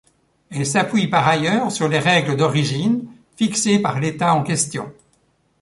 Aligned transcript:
Elles 0.49 0.65
s'appuient 0.65 1.09
par 1.09 1.27
ailleurs 1.27 1.71
sur 1.71 1.87
les 1.87 1.99
règles 1.99 2.35
d'origine 2.35 3.05
fixées 3.35 3.77
par 3.77 3.99
l'Etat 3.99 4.33
en 4.33 4.41
question. 4.41 4.91